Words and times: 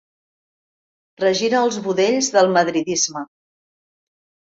Regira 1.25 1.61
els 1.67 1.79
budells 1.89 2.33
del 2.39 2.53
madridisme. 2.59 3.27